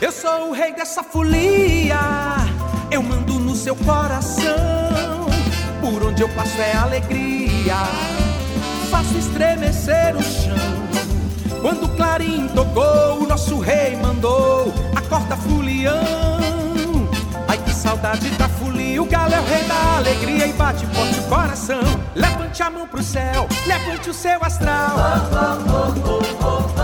[0.00, 1.98] Eu sou o rei dessa folia,
[2.90, 4.79] eu mando no seu coração.
[5.90, 7.74] Por onde eu passo é alegria,
[8.90, 11.60] faço estremecer o chão.
[11.60, 16.00] Quando o clarim tocou, o nosso rei mandou a corda fulião.
[17.48, 21.18] Ai que saudade da folia, o galo é o rei da alegria e bate forte
[21.18, 21.82] o coração.
[22.14, 24.96] Levante a mão pro céu, levante o seu astral.
[25.96, 26.79] E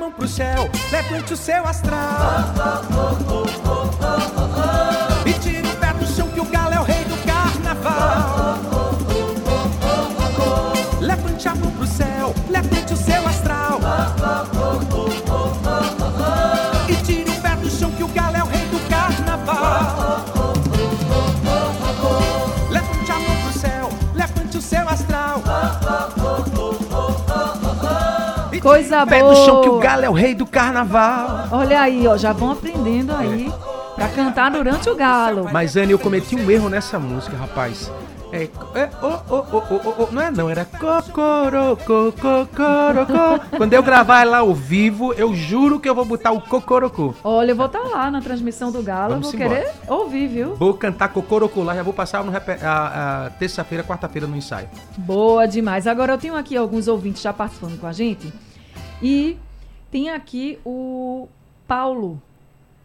[0.00, 2.00] mão pro céu, levante o seu astral.
[3.36, 3.39] E
[28.70, 29.34] Coisa Pé boa!
[29.34, 31.48] do chão que o galo é o rei do carnaval.
[31.50, 33.52] Olha aí, ó, já vão aprendendo aí
[33.96, 35.48] pra cantar durante o galo.
[35.52, 37.90] Mas, Anne, eu cometi um erro nessa música, rapaz.
[38.32, 38.44] É,
[38.76, 43.56] é oh, oh, oh, oh, oh, não é não, era cocorocô, cocorocô.
[43.56, 47.12] Quando eu gravar ela ao vivo, eu juro que eu vou botar o cocorocô.
[47.24, 49.62] Olha, eu vou estar lá na transmissão do galo, Vamos vou embora.
[49.62, 50.54] querer ouvir, viu?
[50.54, 54.68] Vou cantar cocorocô lá, já vou passar no a, a terça-feira, quarta-feira no ensaio.
[54.96, 55.88] Boa demais.
[55.88, 58.32] Agora eu tenho aqui alguns ouvintes já participando com a gente.
[59.02, 59.38] E
[59.90, 61.28] tem aqui o
[61.66, 62.20] Paulo.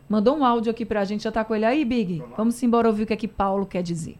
[0.08, 2.24] Mandou um áudio aqui pra gente, já tá com ele aí, Big?
[2.38, 4.18] Vamos embora ouvir o que é que Paulo quer dizer.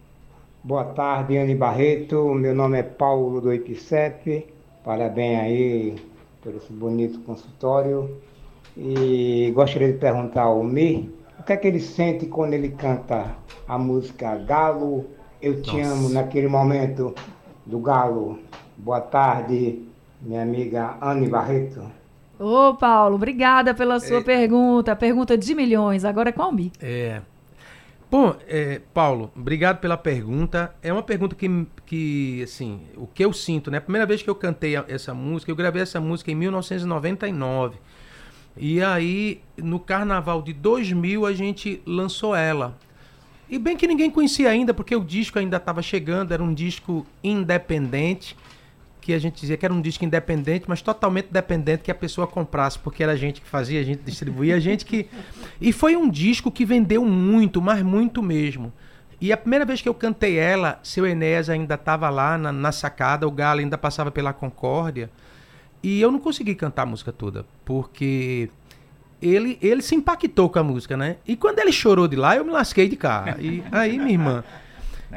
[0.64, 2.34] Boa tarde, Anne Barreto.
[2.34, 4.48] Meu nome é Paulo do IPCEP.
[4.84, 5.96] Parabéns aí
[6.42, 8.18] por esse bonito consultório.
[8.76, 13.36] E gostaria de perguntar ao Mi o que é que ele sente quando ele canta
[13.68, 15.06] a música Galo,
[15.42, 15.94] Eu Te Nossa.
[15.94, 17.14] Amo, naquele momento
[17.66, 18.40] do Galo.
[18.76, 19.84] Boa tarde,
[20.22, 21.90] minha amiga Anne Barreto.
[22.40, 24.24] Ô, Paulo, obrigada pela sua É.
[24.24, 24.96] pergunta.
[24.96, 26.04] Pergunta de milhões.
[26.04, 26.72] Agora é com o Mi.
[26.82, 27.22] É.
[28.12, 30.74] Bom, é, Paulo, obrigado pela pergunta.
[30.82, 33.78] É uma pergunta que, que, assim, o que eu sinto, né?
[33.78, 37.78] A primeira vez que eu cantei essa música, eu gravei essa música em 1999.
[38.58, 42.78] E aí, no carnaval de 2000, a gente lançou ela.
[43.50, 47.06] E bem que ninguém conhecia ainda, porque o disco ainda estava chegando, era um disco
[47.24, 48.36] independente,
[49.06, 52.26] que a gente dizia que era um disco independente, mas totalmente dependente que a pessoa
[52.26, 55.06] comprasse, porque era a gente que fazia, a gente distribuía, a gente que.
[55.62, 58.74] E foi um disco que vendeu muito, mas muito mesmo.
[59.22, 62.72] E a primeira vez que eu cantei ela, seu Enéas ainda estava lá na, na
[62.72, 65.12] sacada, o Galo ainda passava pela Concórdia.
[65.84, 68.50] E eu não consegui cantar a música toda, porque
[69.22, 71.18] ele, ele se impactou com a música, né?
[71.28, 73.36] E quando ele chorou de lá, eu me lasquei de cá.
[73.40, 74.44] E aí, minha irmã.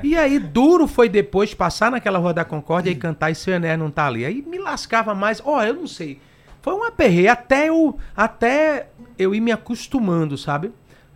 [0.02, 3.78] E aí, duro foi depois passar naquela Rua da Concórdia e cantar e seu Enéas
[3.78, 4.24] não tá ali.
[4.24, 5.42] Aí me lascava mais.
[5.44, 6.20] Ó, eu não sei.
[6.60, 10.72] Foi um aperreio até eu, até eu ir me acostumando, sabe?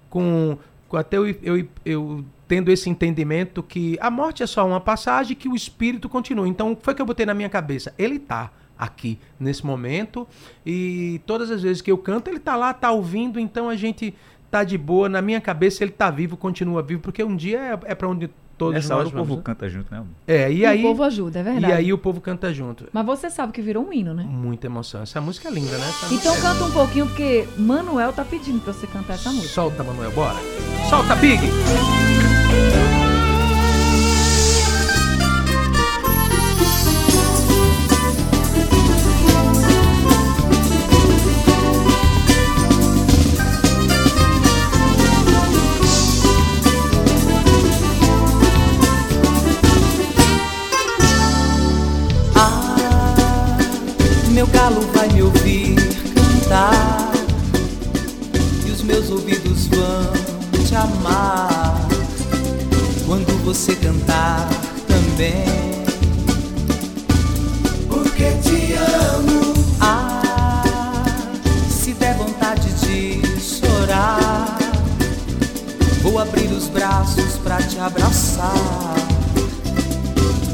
[0.09, 0.57] Com,
[0.89, 5.37] com até eu, eu, eu tendo esse entendimento que a morte é só uma passagem
[5.37, 6.47] que o espírito continua.
[6.47, 7.95] Então, foi que eu botei na minha cabeça.
[7.99, 10.27] Ele tá aqui nesse momento
[10.67, 14.13] e todas as vezes que eu canto, ele tá lá, tá ouvindo, então a gente
[14.51, 15.09] tá de boa.
[15.09, 18.29] Na minha cabeça, ele tá vivo, continua vivo, porque um dia é, é para onde
[18.59, 19.43] todos Nessa hora nós o povo né?
[19.45, 20.03] canta junto, né?
[20.27, 21.73] É, e, E aí o povo ajuda, é verdade.
[21.73, 22.87] e aí o povo canta junto.
[22.93, 24.25] Mas você sabe que virou um hino, né?
[24.25, 25.03] Muita emoção.
[25.03, 25.89] Essa música é linda, né?
[25.89, 29.33] Essa Então música canta um pouquinho, porque Manuel tá pedindo pra você cantar essa é...
[29.33, 29.49] música.
[29.55, 30.39] Solta, Manuel, bora.
[30.89, 31.41] Solta, Big!
[63.53, 64.49] Você cantar
[64.89, 65.45] também.
[67.87, 69.53] Porque te amo.
[69.79, 71.05] Ah,
[71.69, 74.57] se der vontade de chorar,
[76.03, 78.55] vou abrir os braços pra te abraçar,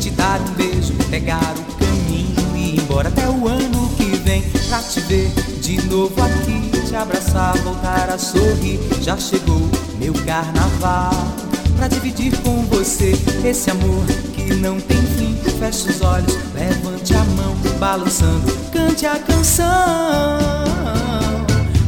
[0.01, 4.43] te dar um beijo, pegar o caminho e ir embora até o ano que vem
[4.69, 5.31] pra te ver
[5.61, 8.81] de novo aqui, te abraçar, voltar a sorrir.
[9.01, 11.48] Já chegou meu carnaval
[11.79, 13.13] pra dividir com você
[13.45, 15.35] esse amor que não tem fim.
[15.59, 19.67] Feche os olhos, levante a mão, balançando, cante a canção.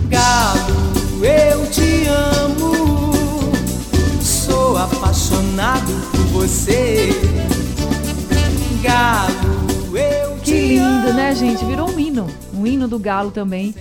[0.09, 3.53] Galo, eu te amo,
[4.22, 7.11] sou apaixonado por você.
[8.83, 11.12] Galo, eu te Que lindo, amo.
[11.12, 11.64] né, gente?
[11.64, 12.26] Virou um hino.
[12.55, 13.74] Um hino do galo também.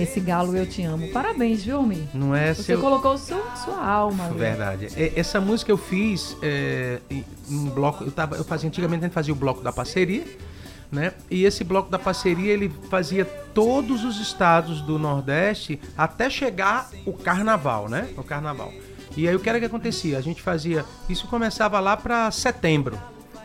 [0.00, 1.08] Esse galo eu te amo.
[1.08, 2.08] Parabéns, viu, Mi?
[2.14, 2.80] Não é Você seu...
[2.80, 4.38] colocou sua, sua alma ali.
[4.38, 4.88] Verdade.
[5.14, 7.00] Essa música eu fiz é,
[7.50, 8.04] um bloco.
[8.04, 10.24] Eu, tava, eu fazia antigamente a gente fazia o bloco da parceria,
[10.90, 11.12] né?
[11.30, 17.12] E esse bloco da parceria ele fazia todos os estados do Nordeste até chegar o
[17.12, 18.08] Carnaval, né?
[18.16, 18.72] O Carnaval.
[19.16, 20.16] E aí o que era que acontecia?
[20.16, 20.82] A gente fazia.
[21.10, 22.98] Isso começava lá para setembro.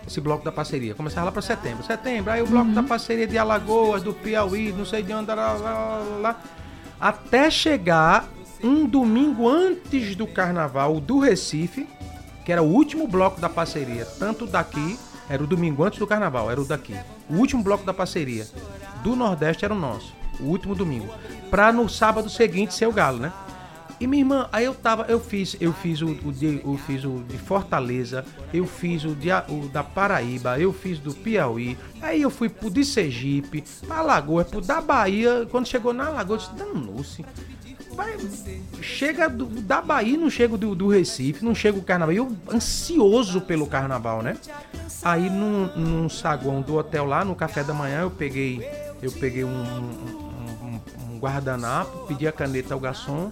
[0.07, 0.93] Esse bloco da parceria.
[0.93, 1.83] Começava lá para setembro.
[1.83, 5.35] Setembro, aí o bloco da parceria de Alagoas, do Piauí, não sei de onde, lá,
[5.35, 6.39] lá, lá, lá,
[6.99, 8.27] até chegar
[8.63, 11.87] um domingo antes do carnaval do Recife,
[12.43, 16.51] que era o último bloco da parceria, tanto daqui, era o domingo antes do carnaval,
[16.51, 16.95] era o daqui.
[17.29, 18.47] O último bloco da parceria
[19.03, 21.11] do Nordeste era o nosso, o último domingo.
[21.49, 23.33] Pra no sábado seguinte ser o Galo, né?
[23.99, 27.05] E minha irmã, aí eu tava, eu fiz, eu fiz o, o de, eu fiz
[27.05, 32.21] o de Fortaleza, eu fiz o, de, o da Paraíba, eu fiz do Piauí, aí
[32.21, 36.49] eu fui pro de Sergipe, pra Alagoas, pro da Bahia, quando chegou na Alagoas, eu
[36.53, 37.25] disse, danou-se.
[37.95, 38.17] Vai,
[38.81, 42.13] chega do- da Bahia, não chega do, do Recife, não chega o carnaval.
[42.13, 44.35] Eu ansioso pelo carnaval, né?
[45.01, 48.67] Aí num, num saguão do hotel lá, no café da manhã, eu peguei,
[49.01, 50.25] eu peguei um, um-
[50.65, 53.31] um- um guardanapo, pedi a caneta ao garçom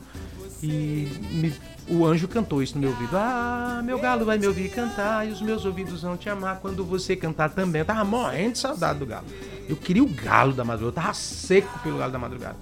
[0.63, 1.53] e me-
[1.89, 3.15] o anjo cantou isso no meu ouvido.
[3.17, 6.85] Ah, meu galo vai me ouvir cantar e os meus ouvidos vão te amar quando
[6.85, 7.81] você cantar também.
[7.81, 9.25] Eu tava morrendo de saudade do galo.
[9.67, 12.55] Eu queria o galo da madrugada, eu tava seco pelo galo da madrugada.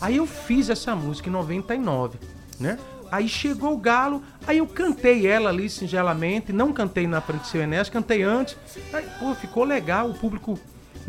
[0.00, 2.18] Aí eu fiz essa música em 99,
[2.58, 2.78] né?
[3.10, 7.46] Aí chegou o galo, aí eu cantei ela ali singelamente, não cantei na frente do
[7.46, 8.56] seu Enéas, cantei antes.
[8.92, 10.58] Aí, pô, ficou legal, o público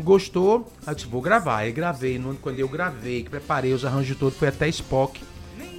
[0.00, 0.72] gostou.
[0.86, 1.56] Aí eu disse, vou gravar.
[1.58, 5.20] Aí gravei, quando eu gravei, que preparei os arranjos todos, foi até Spock,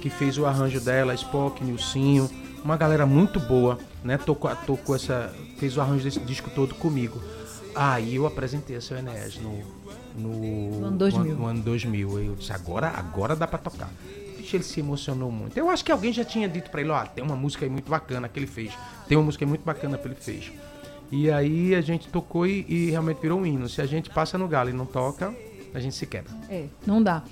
[0.00, 2.28] que fez o arranjo dela, Spock, Nilcinho,
[2.64, 4.18] uma galera muito boa, né?
[4.18, 5.32] Tocou, tocou essa.
[5.58, 7.20] fez o arranjo desse disco todo comigo.
[7.74, 9.80] Aí eu apresentei a seu Enéas no.
[10.16, 11.36] No, No ano 2000.
[11.36, 12.16] no ano 2000.
[12.16, 13.88] Aí eu disse, agora, agora dá pra tocar.
[14.36, 15.56] Vixe, ele se emocionou muito.
[15.56, 17.88] Eu acho que alguém já tinha dito pra ele, ó, tem uma música aí muito
[17.88, 18.72] bacana que ele fez.
[19.08, 20.50] Tem uma música aí muito bacana que ele fez.
[21.12, 23.68] E aí a gente tocou e, e realmente virou um hino.
[23.68, 25.32] Se a gente passa no galo e não toca,
[25.72, 26.32] a gente se quebra.
[26.48, 27.22] É, não dá.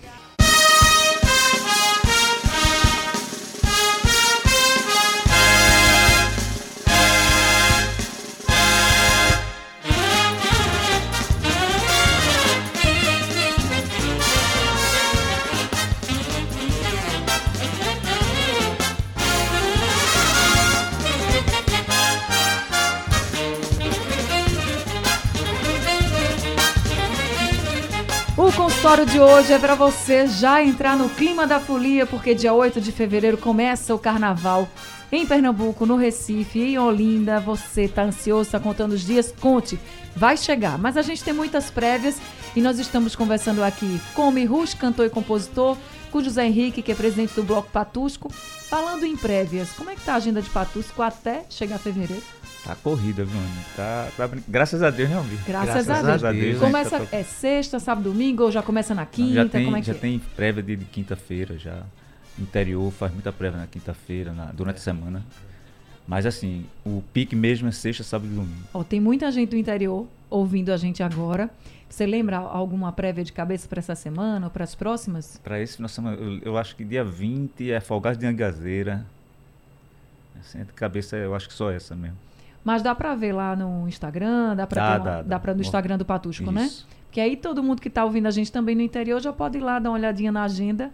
[28.79, 32.81] Consultório de hoje é para você já entrar no clima da folia, porque dia 8
[32.81, 34.69] de fevereiro começa o carnaval
[35.11, 37.41] em Pernambuco, no Recife, em Olinda.
[37.41, 39.35] Você tá ansioso, tá contando os dias?
[39.41, 39.81] Conte,
[40.15, 40.79] vai chegar.
[40.79, 42.21] Mas a gente tem muitas prévias
[42.55, 45.77] e nós estamos conversando aqui com o Mirus, cantor e compositor,
[46.13, 48.31] com José Henrique, que é presidente do Bloco Patusco.
[48.31, 52.23] Falando em prévias, como é que tá a agenda de Patusco até chegar fevereiro?
[52.65, 53.65] Tá corrida, viu, Ana?
[53.77, 55.37] Tá, tá Graças a Deus, não vi.
[55.47, 56.25] Graças, Graças a Deus.
[56.25, 56.59] a Deus.
[56.59, 59.35] Começa, a gente tá é sexta, sábado, domingo ou já começa na quinta?
[59.35, 59.97] já tem, como é que já é?
[59.97, 61.83] tem prévia de, de quinta-feira já.
[62.39, 65.25] Interior faz muita prévia na quinta-feira, durante a semana.
[66.07, 68.63] Mas assim, o pique mesmo é sexta, sábado e domingo.
[68.73, 71.51] Ó, tem muita gente do interior ouvindo a gente agora.
[71.89, 75.41] Você lembra alguma prévia de cabeça para essa semana ou para as próximas?
[75.43, 79.07] Pra esse final de semana, eu, eu acho que dia 20 é Folgados de Angazeira.
[80.41, 82.17] Assim, de cabeça, eu acho que só essa mesmo.
[82.69, 85.55] Mas dá para ver lá no Instagram, dá para Dá, dá, dá.
[85.55, 86.69] no Instagram do Patusco, né?
[87.07, 89.63] Porque aí todo mundo que está ouvindo a gente também no interior já pode ir
[89.63, 90.91] lá dar uma olhadinha na agenda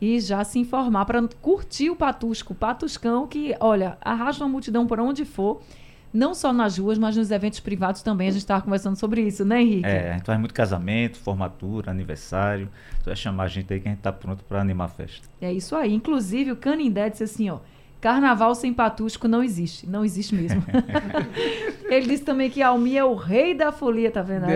[0.00, 4.86] e já se informar para curtir o Patusco, o Patuscão que, olha, arrasta uma multidão
[4.86, 5.60] por onde for.
[6.14, 8.28] não só nas ruas, mas nos eventos privados também.
[8.28, 9.84] A gente estava conversando sobre isso, né, Henrique?
[9.84, 12.70] É, a gente faz muito casamento, formatura, aniversário.
[12.98, 15.28] Você vai chamar a gente aí que a gente tá pronto para animar a festa.
[15.40, 15.92] É isso aí.
[15.92, 17.58] Inclusive, o Canindé disse assim, ó.
[18.00, 19.88] Carnaval sem patusco não existe.
[19.88, 20.62] Não existe mesmo.
[21.88, 24.52] Ele disse também que Almi é o rei da folia, tá vendo aí,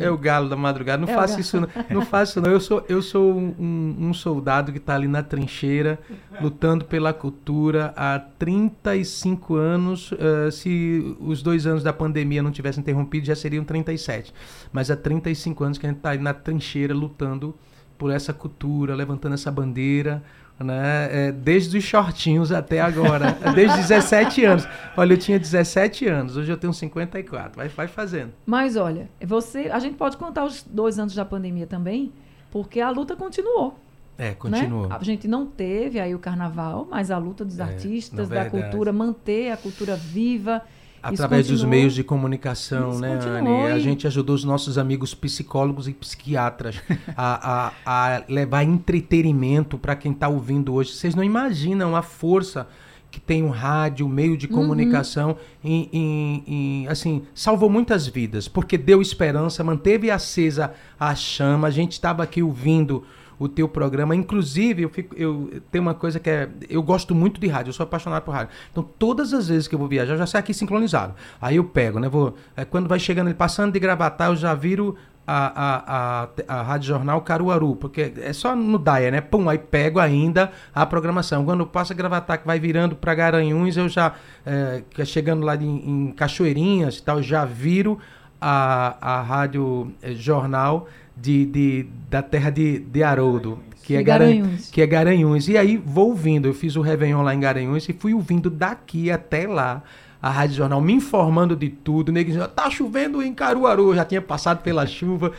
[0.00, 1.04] É, é o galo da madrugada.
[1.04, 1.40] Não É o faça galo.
[1.40, 1.68] isso, não.
[1.90, 2.50] Não faça isso, não.
[2.50, 5.98] Eu sou, eu sou um, um soldado que está ali na trincheira,
[6.40, 10.12] lutando pela cultura há 35 anos.
[10.18, 14.32] eh, se os dois anos da pandemia não tivessem interrompido, já seriam 37.
[14.72, 17.54] Mas há 35 anos que a gente está aí na trincheira lutando
[17.98, 20.22] por essa cultura, levantando essa bandeira.
[20.58, 21.08] Né?
[21.28, 24.68] É, desde os shortinhos até agora, É desde 17 anos.
[24.96, 27.56] Olha, eu tinha 17 anos, hoje eu tenho 54.
[27.56, 28.32] Vai, vai fazendo.
[28.46, 32.12] Mas olha, você, a gente pode contar os dois anos da pandemia também,
[32.52, 33.78] porque a luta continuou.
[34.16, 34.34] É, né?
[34.38, 34.96] continua.
[34.96, 38.62] A gente não teve aí o carnaval, mas a luta dos É, artistas, da verdade.
[38.62, 40.62] cultura, manter a cultura viva.
[41.04, 43.66] Através dos meios de comunicação, Isso né, Anne?
[43.72, 46.80] A gente ajudou os nossos amigos psicólogos e psiquiatras
[47.16, 50.92] a, a, a levar entretenimento para quem está ouvindo hoje.
[50.92, 52.66] Vocês não imaginam a força
[53.10, 54.52] que tem o rádio, o meio de Uhum.
[54.54, 61.68] comunicação, em, em- em- assim, salvou muitas vidas, porque deu esperança, manteve acesa a chama.
[61.68, 63.04] A gente estava aqui ouvindo
[63.38, 64.14] o teu programa.
[64.14, 66.48] Inclusive, eu, fico, eu tenho uma coisa que é.
[66.68, 68.54] Eu gosto muito de rádio, eu sou apaixonado por rádio.
[68.70, 71.14] Então, todas as vezes que eu vou viajar, eu já saio aqui sincronizado.
[71.40, 72.08] Aí eu pego, né?
[72.08, 76.58] Vou, é, quando vai chegando, ele passando de gravatar, eu já viro a, a, a,
[76.58, 79.20] a Rádio Jornal Caruaru, porque é só no Daia, né?
[79.20, 81.44] Pum, aí pego ainda a programação.
[81.44, 85.56] Quando passa a gravatar, que vai virando para Garanhuns, eu já, é, é chegando lá
[85.56, 87.98] em, em Cachoeirinhas e tal, já viro
[88.40, 94.70] a, a Rádio eh, Jornal de, de, da terra de, de Haroldo, que é, Garanhuns.
[94.70, 95.48] que é Garanhuns.
[95.48, 99.10] E aí vou ouvindo, eu fiz o Réveillon lá em Garanhuns e fui ouvindo daqui
[99.10, 99.82] até lá
[100.24, 102.10] a Rádio Jornal, me informando de tudo.
[102.10, 105.32] Nego dizia, tá chovendo em Caruaru, Eu já tinha passado pela chuva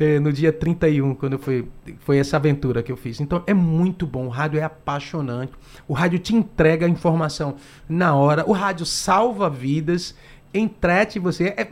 [0.00, 1.68] eh, no dia 31, quando foi,
[2.00, 3.20] foi essa aventura que eu fiz.
[3.20, 5.52] Então é muito bom, o rádio é apaixonante,
[5.86, 7.54] o rádio te entrega a informação
[7.88, 10.12] na hora, o rádio salva vidas,
[10.52, 11.54] entrete você.
[11.56, 11.68] É,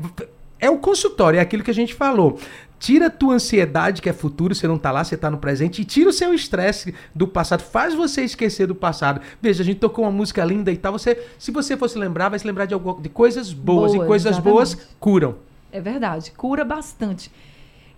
[0.61, 2.39] é o consultório, é aquilo que a gente falou.
[2.81, 5.83] Tira a tua ansiedade, que é futuro, você não tá lá, você tá no presente,
[5.83, 9.21] e tira o seu estresse do passado, faz você esquecer do passado.
[9.41, 12.39] Veja, a gente tocou uma música linda e tal, você, se você fosse lembrar, vai
[12.39, 14.53] se lembrar de, de coisas boas, Boas, e coisas exatamente.
[14.55, 15.37] boas curam.
[15.71, 17.31] É verdade, cura bastante.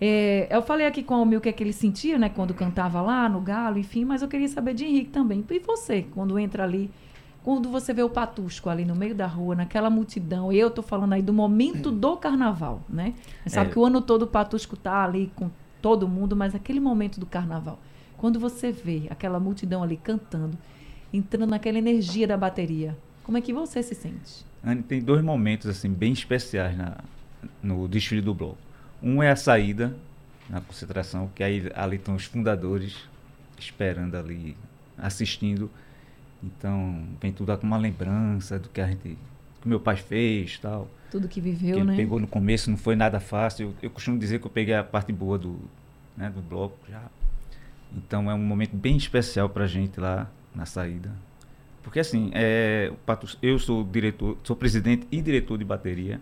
[0.01, 2.53] É, eu falei aqui com o Almir o que é que ele sentia, né, quando
[2.53, 5.45] cantava lá no Galo, enfim, mas eu queria saber de Henrique também.
[5.49, 6.91] E você, quando entra ali,
[7.43, 10.81] quando você vê o Patusco ali no meio da rua, naquela multidão, e eu tô
[10.81, 13.13] falando aí do momento do carnaval, né?
[13.47, 13.73] Sabe É.
[13.73, 15.49] que o ano todo o Patusco tá ali com
[15.81, 17.77] todo mundo, mas aquele momento do carnaval,
[18.17, 20.57] quando você vê aquela multidão ali cantando,
[21.13, 24.45] entrando naquela energia da bateria, como é que você se sente?
[24.63, 26.97] Anne, tem dois momentos assim bem especiais na,
[27.61, 28.57] no desfile do bloco.
[29.01, 29.93] Um é a saída
[30.49, 32.95] na concentração, que aí ali estão os fundadores
[33.59, 34.55] esperando ali,
[34.97, 35.69] assistindo.
[36.43, 39.17] Então vem tudo com uma lembrança do que a gente,
[39.61, 40.87] que meu pai fez, tal.
[41.09, 41.95] Tudo que que viveu, ele né?
[41.95, 43.67] pegou no começo, não foi nada fácil.
[43.67, 45.59] Eu, eu costumo dizer que eu peguei a parte boa do,
[46.17, 47.01] né, do bloco já.
[47.95, 51.11] Então é um momento bem especial pra gente lá na saída.
[51.83, 52.91] Porque assim, é,
[53.41, 56.19] eu sou diretor, sou presidente e diretor de bateria.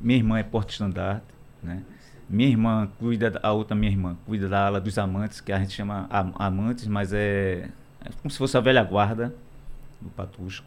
[0.00, 1.24] Minha irmã é porta-estandarte,
[1.62, 1.82] né?
[2.28, 5.58] Minha irmã cuida, da- a outra minha irmã cuida da ala dos amantes, que a
[5.58, 7.68] gente chama am- amantes, mas é,
[8.04, 9.32] é como se fosse a velha guarda
[10.02, 10.66] do Patusco.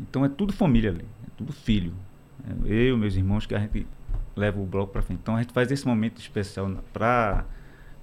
[0.00, 1.92] Então é tudo família ali, é tudo filho.
[2.48, 3.86] É Eu, meus irmãos, que a gente
[4.36, 5.20] leva o bloco para frente.
[5.22, 7.44] Então a gente faz esse momento especial para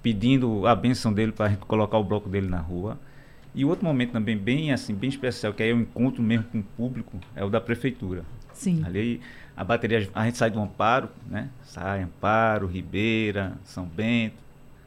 [0.02, 2.98] pedindo a benção dele para a gente colocar o bloco dele na rua.
[3.54, 6.60] E outro momento também bem assim, bem especial, que aí é o encontro mesmo com
[6.60, 8.24] o público, é o da prefeitura.
[8.54, 8.82] Sim.
[8.84, 9.20] Ali
[9.54, 11.50] a bateria, a gente sai do Amparo, né?
[11.62, 14.36] Sai Amparo, Ribeira, São Bento,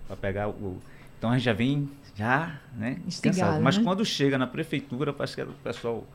[0.08, 0.82] para pegar o.
[1.18, 3.00] Então a gente já vem já, né?
[3.22, 3.62] Cansado.
[3.62, 3.84] Mas né?
[3.84, 6.08] quando chega na prefeitura, parece que o pessoal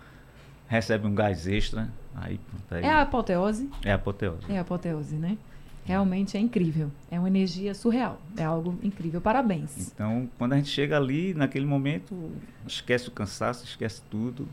[0.67, 1.89] recebe um gás extra.
[2.15, 3.69] Aí, pronto, aí É a apoteose?
[3.85, 4.45] é a apoteose.
[4.49, 5.37] É a apoteose, né?
[5.85, 6.91] Realmente é incrível.
[7.11, 8.21] É uma energia surreal.
[8.37, 9.21] É algo incrível.
[9.21, 9.93] Parabéns.
[9.93, 12.31] Então, quando a gente chega ali, naquele momento,
[12.67, 14.47] esquece o cansaço, esquece tudo.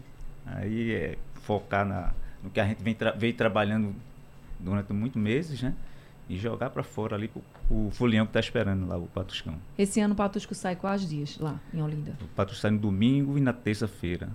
[0.45, 2.12] Aí é focar na,
[2.43, 3.93] no que a gente vem tra veio trabalhando
[4.60, 5.74] durante muitos meses, né?
[6.30, 9.55] E jogar para fora ali pro, o folião que tá esperando lá, o Patuscão.
[9.78, 12.17] Esse ano o Patusco sai quais dias lá em Olinda?
[12.21, 14.30] O Patuscão sai no domingo e na terça-feira,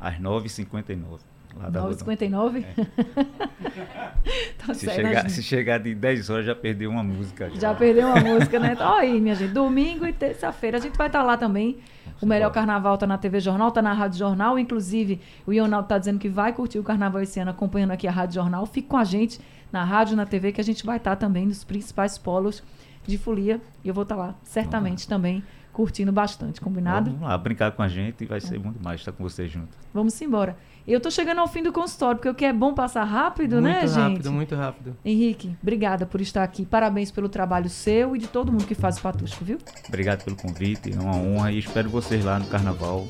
[0.00, 1.20] às 9h59,
[1.58, 1.90] Lá da rua.
[1.90, 2.64] 9h59?
[4.58, 7.50] tá Se chegar, se chegar de 10 horas, já perdeu uma música.
[7.54, 8.76] Já perdeu uma música, né?
[8.78, 9.52] Ó aí, minha gente.
[9.52, 10.78] Domingo e terça-feira.
[10.78, 11.78] A gente vai estar lá também.
[12.20, 14.58] O melhor carnaval tá na TV Jornal, tá na Rádio Jornal.
[14.58, 18.10] Inclusive, o Ionaldo tá dizendo que vai curtir o carnaval esse ano acompanhando aqui a
[18.10, 18.64] Rádio Jornal.
[18.66, 19.40] Fique com a gente
[19.72, 22.62] na rádio, na TV, que a gente vai estar também nos principais polos
[23.06, 23.60] de folia.
[23.84, 25.42] E eu vou estar lá, certamente também,
[25.72, 26.60] curtindo bastante.
[26.60, 27.10] Combinado?
[27.10, 29.68] Vamos lá, brincar com a gente e vai ser muito mais estar com vocês junto.
[29.92, 30.56] Vamos embora.
[30.88, 33.80] Eu tô chegando ao fim do consultório, porque o que é bom passar rápido, né,
[33.80, 33.98] muito gente?
[34.00, 34.96] rápido, muito rápido.
[35.04, 36.64] Henrique, obrigada por estar aqui.
[36.64, 39.58] Parabéns pelo trabalho seu e de todo mundo que faz o Patusco, viu?
[39.86, 43.06] Obrigado pelo convite, é uma honra e espero vocês lá no carnaval.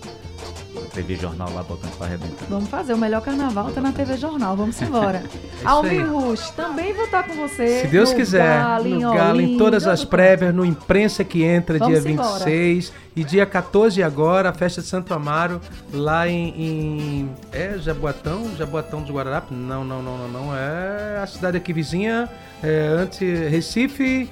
[0.74, 2.46] na TV Jornal lá botando para arrebentar.
[2.48, 2.94] Vamos fazer.
[2.94, 4.56] O melhor carnaval tá na TV Jornal.
[4.56, 5.18] Vamos embora.
[5.18, 5.66] aí.
[5.66, 7.82] Almir Rush, também vou estar com você.
[7.82, 11.78] Se Deus no quiser, Galo, no Galo, em todas as prévias, no Imprensa que entra
[11.78, 12.44] Vamos dia embora.
[12.44, 15.60] 26 e dia 14 agora, a festa de Santo Amaro,
[15.92, 18.50] lá em, em- É Jaboatão?
[18.56, 19.56] Jaboatão dos Guararapes?
[19.56, 20.56] Não, não, não, não, não.
[20.56, 22.28] É a cidade aqui vizinha,
[22.62, 24.30] é antes Recife.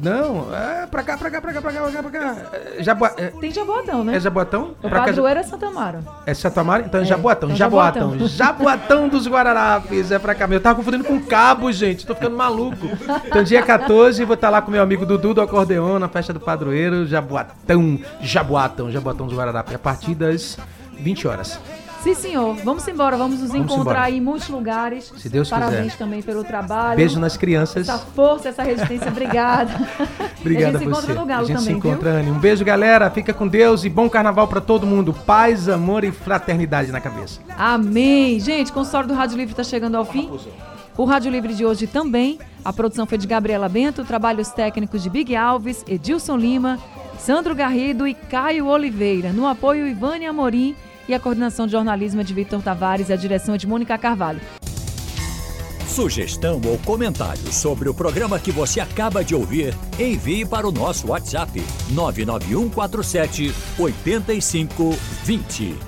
[0.00, 2.36] Não, é pra cá, pra cá, pra cá, pra cá, pra cá, pra cá.
[2.78, 4.14] É, Jabua, é, Tem Jaboatão, né?
[4.14, 4.76] é Jaboatão?
[4.80, 5.98] O Pra cá, padroeiro é Santa Amaro.
[6.24, 6.84] é Santo Amaro?
[6.86, 8.10] Então é É, Jaboatão, então Jaboatão.
[8.12, 8.28] Jaboatão.
[8.28, 10.46] Jaboatão dos Guararapes, é pra cá.
[10.48, 12.06] Eu tava confundindo com Cabo, gente.
[12.06, 12.86] Tô ficando maluco.
[13.26, 16.38] Então, dia 14, vou estar lá com meu amigo Dudu do Acordeon, na festa do
[16.38, 20.56] padroeiro, Jaboatão, Jaboatão, Jaboatão dos Guararapes, a partir das
[20.96, 21.58] 20 horas.
[22.02, 22.54] Sim, senhor.
[22.64, 23.16] Vamos embora.
[23.16, 24.10] Vamos nos Vamos encontrar embora.
[24.10, 25.12] em muitos lugares.
[25.16, 25.96] Se Deus Parabéns quiser.
[25.98, 26.96] também pelo trabalho.
[26.96, 27.88] Beijo nas crianças.
[27.88, 29.08] Essa força, essa resistência.
[29.08, 29.72] Obrigada.
[30.40, 30.84] Obrigado e a gente se você.
[30.84, 32.20] encontra no Galo a gente também, se encontra, viu?
[32.20, 32.30] Anny.
[32.30, 33.10] Um beijo, galera.
[33.10, 35.12] Fica com Deus e bom carnaval pra todo mundo.
[35.12, 37.40] Paz, amor e fraternidade na cabeça.
[37.56, 38.38] Amém.
[38.38, 40.30] Gente, o consultório do Rádio Livre está chegando ao fim.
[40.96, 42.38] O Rádio Livre de hoje também.
[42.64, 46.78] A produção foi de Gabriela Bento, trabalhos técnicos de Big Alves, Edilson Lima,
[47.18, 49.32] Sandro Garrido e Caio Oliveira.
[49.32, 50.74] No apoio, Ivane Amorim
[51.08, 53.96] e a coordenação de jornalismo é de Vitor Tavares e a direção é de Mônica
[53.96, 54.40] Carvalho.
[55.88, 61.08] Sugestão ou comentário sobre o programa que você acaba de ouvir, envie para o nosso
[61.08, 65.87] WhatsApp 99147 8520.